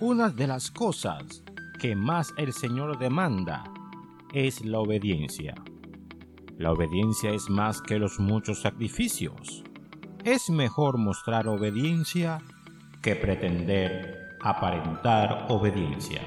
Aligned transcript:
Una 0.00 0.30
de 0.30 0.46
las 0.46 0.70
cosas 0.70 1.42
que 1.78 1.94
más 1.94 2.32
el 2.38 2.54
Señor 2.54 2.98
demanda 2.98 3.64
es 4.32 4.64
la 4.64 4.78
obediencia. 4.78 5.54
La 6.56 6.72
obediencia 6.72 7.32
es 7.32 7.50
más 7.50 7.82
que 7.82 7.98
los 7.98 8.18
muchos 8.18 8.62
sacrificios. 8.62 9.62
Es 10.24 10.48
mejor 10.48 10.96
mostrar 10.96 11.48
obediencia 11.48 12.40
que 13.02 13.14
pretender 13.14 14.38
aparentar 14.42 15.46
obediencia. 15.50 16.22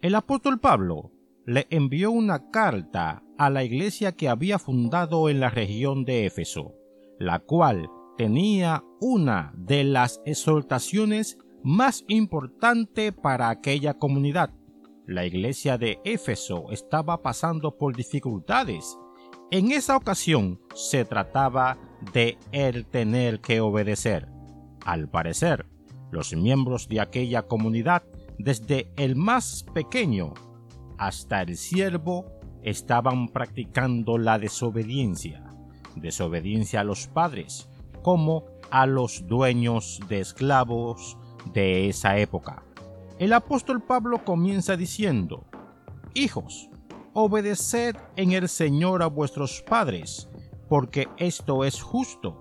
El 0.00 0.16
apóstol 0.16 0.58
Pablo 0.58 1.12
le 1.46 1.66
envió 1.70 2.10
una 2.10 2.50
carta 2.50 3.22
a 3.36 3.50
la 3.50 3.64
iglesia 3.64 4.12
que 4.12 4.28
había 4.28 4.58
fundado 4.58 5.28
en 5.28 5.40
la 5.40 5.50
región 5.50 6.04
de 6.04 6.26
Éfeso, 6.26 6.74
la 7.18 7.40
cual 7.40 7.90
tenía 8.16 8.84
una 9.00 9.52
de 9.56 9.84
las 9.84 10.20
exhortaciones 10.24 11.38
más 11.64 12.04
importantes 12.08 13.12
para 13.12 13.48
aquella 13.48 13.94
comunidad. 13.94 14.50
La 15.06 15.26
iglesia 15.26 15.78
de 15.78 16.00
Éfeso 16.04 16.70
estaba 16.70 17.22
pasando 17.22 17.76
por 17.76 17.96
dificultades. 17.96 18.96
En 19.50 19.72
esa 19.72 19.96
ocasión 19.96 20.60
se 20.74 21.04
trataba 21.04 21.78
de 22.12 22.38
el 22.52 22.86
tener 22.86 23.40
que 23.40 23.60
obedecer. 23.60 24.28
Al 24.84 25.08
parecer, 25.08 25.66
los 26.10 26.34
miembros 26.34 26.88
de 26.88 27.00
aquella 27.00 27.42
comunidad 27.42 28.04
desde 28.38 28.92
el 28.96 29.16
más 29.16 29.64
pequeño 29.74 30.34
hasta 31.06 31.42
el 31.42 31.56
siervo 31.56 32.26
estaban 32.62 33.28
practicando 33.28 34.18
la 34.18 34.38
desobediencia, 34.38 35.44
desobediencia 35.96 36.80
a 36.80 36.84
los 36.84 37.08
padres, 37.08 37.68
como 38.02 38.44
a 38.70 38.86
los 38.86 39.26
dueños 39.26 40.00
de 40.08 40.20
esclavos 40.20 41.18
de 41.52 41.88
esa 41.88 42.18
época. 42.18 42.62
El 43.18 43.32
apóstol 43.32 43.82
Pablo 43.82 44.24
comienza 44.24 44.76
diciendo, 44.76 45.44
Hijos, 46.14 46.70
obedeced 47.14 47.96
en 48.16 48.32
el 48.32 48.48
Señor 48.48 49.02
a 49.02 49.06
vuestros 49.06 49.60
padres, 49.62 50.28
porque 50.68 51.08
esto 51.16 51.64
es 51.64 51.82
justo. 51.82 52.38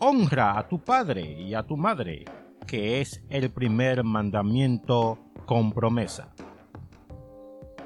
Honra 0.00 0.58
a 0.58 0.66
tu 0.66 0.80
padre 0.80 1.40
y 1.40 1.54
a 1.54 1.62
tu 1.62 1.76
madre, 1.76 2.24
que 2.66 3.00
es 3.00 3.22
el 3.28 3.50
primer 3.50 4.02
mandamiento 4.02 5.18
con 5.46 5.72
promesa. 5.72 6.34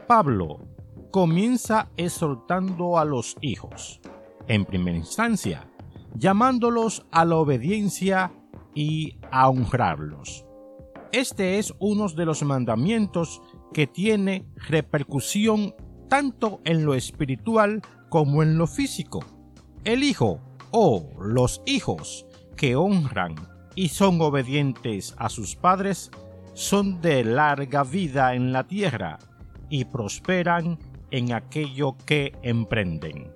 Pablo 0.07 0.59
comienza 1.11 1.89
exhortando 1.97 2.99
a 2.99 3.05
los 3.05 3.37
hijos, 3.41 4.01
en 4.49 4.65
primera 4.65 4.99
instancia, 4.99 5.67
llamándolos 6.15 7.07
a 7.11 7.25
la 7.25 7.37
obediencia 7.37 8.33
y 8.75 9.17
a 9.31 9.49
honrarlos. 9.49 10.45
Este 11.13 11.59
es 11.59 11.73
uno 11.79 12.09
de 12.09 12.27
los 12.27 12.43
mandamientos 12.43 13.41
que 13.73 13.87
tiene 13.87 14.47
repercusión 14.69 15.75
tanto 16.09 16.61
en 16.65 16.85
lo 16.85 16.95
espiritual 16.95 17.81
como 18.11 18.43
en 18.43 18.59
lo 18.59 18.67
físico. 18.67 19.25
El 19.85 20.03
hijo 20.03 20.41
o 20.71 21.09
los 21.21 21.63
hijos 21.67 22.27
que 22.57 22.77
honran 22.77 23.37
y 23.75 23.89
son 23.89 24.21
obedientes 24.21 25.15
a 25.17 25.29
sus 25.29 25.57
padres 25.57 26.11
son 26.53 27.01
de 27.01 27.25
larga 27.25 27.85
vida 27.85 28.35
en 28.35 28.53
la 28.53 28.65
tierra 28.65 29.19
y 29.69 29.85
prosperan 29.85 30.79
en 31.11 31.33
aquello 31.33 31.97
que 32.07 32.33
emprenden. 32.43 33.33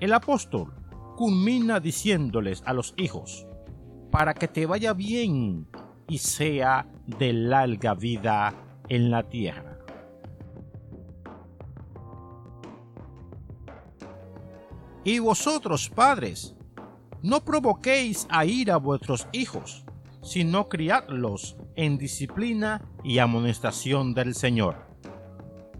El 0.00 0.12
apóstol 0.12 0.72
culmina 1.16 1.80
diciéndoles 1.80 2.62
a 2.66 2.72
los 2.72 2.94
hijos, 2.96 3.46
para 4.10 4.34
que 4.34 4.48
te 4.48 4.66
vaya 4.66 4.92
bien 4.92 5.68
y 6.08 6.18
sea 6.18 6.86
de 7.06 7.32
larga 7.32 7.94
vida 7.94 8.54
en 8.88 9.10
la 9.10 9.28
tierra. 9.28 9.78
Y 15.04 15.18
vosotros, 15.20 15.88
padres, 15.88 16.56
no 17.22 17.44
provoquéis 17.44 18.26
a 18.28 18.44
ir 18.44 18.70
a 18.70 18.76
vuestros 18.76 19.28
hijos, 19.32 19.84
sino 20.22 20.68
criadlos 20.68 21.56
en 21.76 21.98
disciplina 21.98 22.82
y 23.04 23.18
amonestación 23.18 24.14
del 24.14 24.34
Señor. 24.34 24.85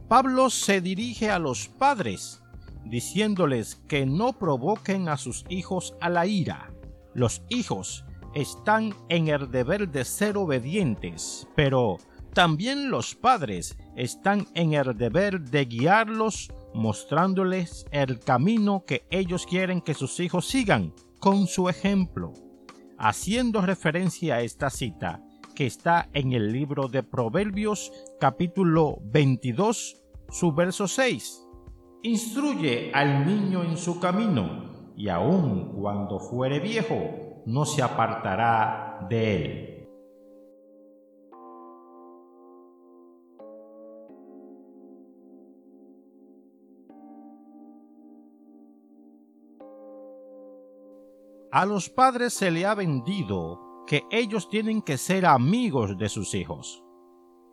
Pablo 0.08 0.50
se 0.50 0.80
dirige 0.80 1.30
a 1.30 1.40
los 1.40 1.66
padres, 1.66 2.40
diciéndoles 2.84 3.74
que 3.88 4.06
no 4.06 4.34
provoquen 4.34 5.08
a 5.08 5.16
sus 5.16 5.44
hijos 5.48 5.96
a 6.00 6.08
la 6.08 6.26
ira. 6.26 6.72
Los 7.12 7.42
hijos 7.48 8.04
están 8.32 8.94
en 9.08 9.26
el 9.26 9.50
deber 9.50 9.88
de 9.88 10.04
ser 10.04 10.36
obedientes, 10.36 11.48
pero 11.56 11.96
también 12.34 12.88
los 12.88 13.16
padres 13.16 13.76
están 13.96 14.46
en 14.54 14.74
el 14.74 14.96
deber 14.96 15.40
de 15.40 15.64
guiarlos 15.64 16.52
mostrándoles 16.72 17.86
el 17.90 18.20
camino 18.20 18.84
que 18.86 19.06
ellos 19.10 19.44
quieren 19.44 19.80
que 19.80 19.94
sus 19.94 20.20
hijos 20.20 20.46
sigan 20.46 20.94
con 21.18 21.48
su 21.48 21.68
ejemplo. 21.68 22.32
Haciendo 22.96 23.60
referencia 23.60 24.36
a 24.36 24.42
esta 24.42 24.70
cita, 24.70 25.25
que 25.56 25.66
está 25.66 26.08
en 26.12 26.32
el 26.34 26.52
libro 26.52 26.86
de 26.86 27.02
Proverbios 27.02 27.90
capítulo 28.20 28.98
22, 29.06 29.96
su 30.28 30.52
verso 30.52 30.86
6. 30.86 31.48
Instruye 32.02 32.92
al 32.92 33.26
niño 33.26 33.64
en 33.64 33.78
su 33.78 33.98
camino, 33.98 34.92
y 34.96 35.08
aun 35.08 35.72
cuando 35.72 36.20
fuere 36.20 36.60
viejo, 36.60 37.42
no 37.46 37.64
se 37.64 37.82
apartará 37.82 39.06
de 39.08 39.44
él. 39.44 39.72
A 51.50 51.64
los 51.64 51.88
padres 51.88 52.34
se 52.34 52.50
le 52.50 52.66
ha 52.66 52.74
vendido 52.74 53.66
que 53.86 54.04
ellos 54.10 54.48
tienen 54.48 54.82
que 54.82 54.98
ser 54.98 55.26
amigos 55.26 55.97
de 55.97 56.08
sus 56.08 56.34
hijos. 56.34 56.82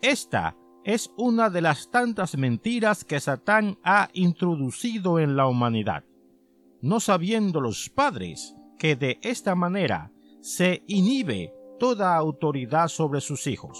Esta 0.02 0.58
es 0.84 1.12
una 1.18 1.50
de 1.50 1.62
las 1.62 1.90
tantas 1.90 2.38
mentiras 2.38 3.06
que 3.06 3.20
Satán 3.20 3.78
ha 3.84 4.10
introducido 4.14 5.20
en 5.20 5.38
la 5.38 5.48
humanidad, 5.48 6.04
no 6.82 7.00
sabiendo 7.00 7.62
los 7.62 7.90
padres 7.90 8.56
que 8.78 8.96
de 8.96 9.20
esta 9.22 9.56
manera 9.56 10.12
se 10.42 10.84
inhibe 10.88 11.54
toda 11.80 12.16
autoridad 12.16 12.90
sobre 12.90 13.22
sus 13.22 13.48
hijos, 13.48 13.80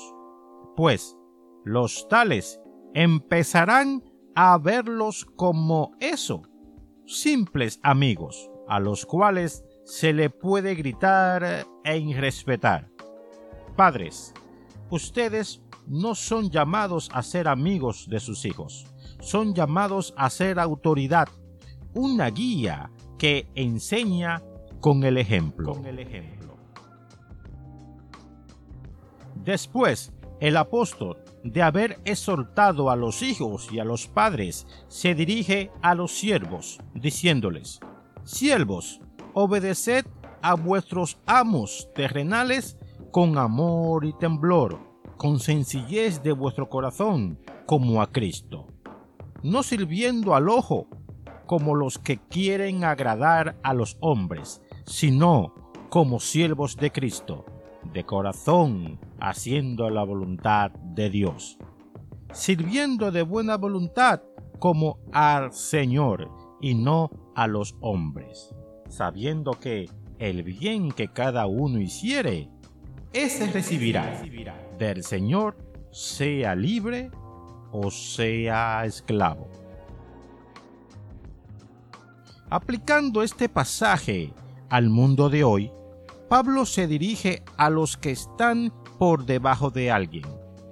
pues 0.76 1.18
los 1.66 2.08
tales 2.08 2.62
empezarán 2.94 4.04
a 4.36 4.58
verlos 4.58 5.26
como 5.26 5.92
eso, 6.00 6.44
simples 7.06 7.80
amigos, 7.84 8.50
a 8.68 8.80
los 8.80 9.06
cuales 9.06 9.66
se 9.84 10.14
le 10.14 10.30
puede 10.30 10.76
gritar 10.76 11.66
e 11.84 11.98
irrespetar. 11.98 12.90
Padres, 13.76 14.34
ustedes 14.90 15.62
no 15.88 16.16
son 16.16 16.50
llamados 16.50 17.10
a 17.14 17.24
ser 17.24 17.48
amigos 17.48 18.08
de 18.10 18.20
sus 18.20 18.46
hijos, 18.46 18.86
son 19.20 19.54
llamados 19.54 20.14
a 20.18 20.30
ser 20.30 20.60
autoridad, 20.60 21.28
una 21.94 22.30
guía 22.30 22.92
que 23.18 23.48
enseña 23.56 24.42
con 24.80 25.04
el 25.04 25.18
ejemplo. 25.18 25.74
Con 25.74 25.86
el 25.86 26.00
ejemplo. 26.00 26.58
Después, 29.36 30.14
el 30.40 30.58
apóstol, 30.58 31.18
de 31.44 31.62
haber 31.62 32.00
exhortado 32.06 32.90
a 32.90 32.96
los 32.96 33.22
hijos 33.22 33.70
y 33.72 33.80
a 33.80 33.84
los 33.84 34.08
padres, 34.08 34.66
se 34.88 35.16
dirige 35.16 35.72
a 35.82 35.96
los 35.96 36.12
siervos, 36.12 36.80
diciéndoles, 36.94 37.80
Siervos, 38.26 39.02
obedeced 39.34 40.06
a 40.42 40.56
vuestros 40.56 41.18
amos 41.26 41.90
terrenales 41.96 42.78
con 43.12 43.38
amor 43.38 44.06
y 44.06 44.14
temblor, 44.14 44.80
con 45.18 45.40
sencillez 45.40 46.22
de 46.22 46.34
vuestro 46.34 46.70
corazón, 46.70 47.40
como 47.66 48.02
a 48.02 48.12
Cristo, 48.12 48.68
no 49.42 49.64
sirviendo 49.64 50.36
al 50.36 50.50
ojo, 50.50 50.88
como 51.46 51.76
los 51.76 51.98
que 52.00 52.18
quieren 52.18 52.84
agradar 52.84 53.56
a 53.64 53.74
los 53.74 53.98
hombres, 54.00 54.62
sino 54.86 55.54
como 55.90 56.20
siervos 56.20 56.76
de 56.78 56.92
Cristo, 56.92 57.46
de 57.94 58.04
corazón, 58.04 59.00
haciendo 59.20 59.90
la 59.90 60.04
voluntad 60.04 60.72
de 60.72 61.10
Dios, 61.10 61.58
sirviendo 62.32 63.12
de 63.12 63.22
buena 63.22 63.58
voluntad 63.58 64.22
como 64.60 65.00
al 65.12 65.54
Señor 65.54 66.30
y 66.62 66.76
no 66.76 67.12
a 67.36 67.48
los 67.48 67.76
hombres 67.82 68.54
sabiendo 68.94 69.54
que 69.54 69.90
el 70.20 70.44
bien 70.44 70.92
que 70.92 71.08
cada 71.08 71.48
uno 71.48 71.80
hiciere, 71.80 72.48
ese 73.12 73.52
recibirá 73.52 74.22
del 74.78 75.04
Señor, 75.04 75.58
sea 75.92 76.56
libre 76.56 77.10
o 77.72 77.90
sea 77.90 78.86
esclavo. 78.86 79.50
Aplicando 82.52 83.24
este 83.24 83.50
pasaje 83.50 84.32
al 84.70 84.90
mundo 84.90 85.30
de 85.30 85.44
hoy, 85.44 85.72
Pablo 86.30 86.66
se 86.66 86.86
dirige 86.86 87.42
a 87.58 87.72
los 87.72 87.98
que 87.98 88.12
están 88.12 88.72
por 89.00 89.26
debajo 89.26 89.72
de 89.72 89.90
alguien, 89.90 90.26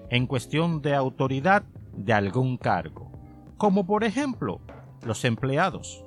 en 0.10 0.28
cuestión 0.28 0.84
de 0.84 0.94
autoridad 0.94 1.64
de 1.94 2.14
algún 2.14 2.58
cargo, 2.58 3.12
como 3.58 3.88
por 3.88 4.04
ejemplo 4.04 4.62
los 5.04 5.26
empleados. 5.26 6.06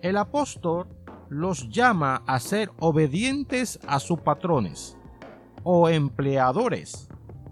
El 0.00 0.16
apóstol 0.16 0.86
los 1.30 1.70
llama 1.70 2.22
a 2.26 2.40
ser 2.40 2.72
obedientes 2.80 3.78
a 3.86 4.00
sus 4.00 4.20
patrones 4.20 4.98
o 5.62 5.88
empleadores, 5.88 7.08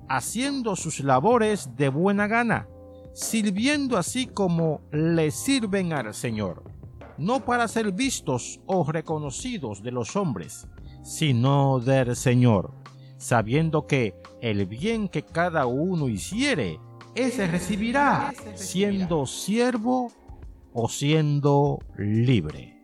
haciendo 0.08 0.74
sus 0.74 1.00
labores 1.00 1.76
de 1.76 1.88
buena 1.88 2.26
gana, 2.26 2.68
sirviendo 3.14 3.96
así 3.96 4.26
como 4.26 4.80
le 4.90 5.30
sirven 5.30 5.92
al 5.92 6.12
Señor, 6.12 6.64
no 7.18 7.44
para 7.44 7.68
ser 7.68 7.92
vistos 7.92 8.60
o 8.66 8.84
reconocidos 8.90 9.82
de 9.82 9.92
los 9.92 10.16
hombres, 10.16 10.66
sino 11.04 11.78
del 11.78 12.16
Señor, 12.16 12.74
sabiendo 13.16 13.86
que 13.86 14.14
el 14.40 14.66
bien 14.66 15.08
que 15.08 15.22
cada 15.22 15.66
uno 15.66 16.08
hiciere, 16.08 16.80
ese 17.14 17.46
recibirá, 17.46 18.32
siendo 18.54 19.26
siervo 19.26 20.10
o 20.72 20.88
siendo 20.88 21.78
libre. 21.96 22.77